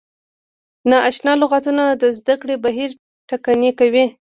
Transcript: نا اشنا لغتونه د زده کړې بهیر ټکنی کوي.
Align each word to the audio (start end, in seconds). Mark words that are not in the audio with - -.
نا 0.89 0.97
اشنا 1.09 1.31
لغتونه 1.41 1.83
د 2.01 2.03
زده 2.17 2.35
کړې 2.41 2.55
بهیر 2.65 2.89
ټکنی 3.29 3.71
کوي. 3.79 4.05